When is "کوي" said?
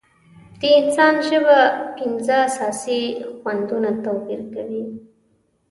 4.53-4.83